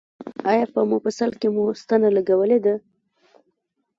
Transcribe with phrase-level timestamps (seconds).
[0.51, 2.75] ایا په مفصل کې مو ستنه لګولې ده؟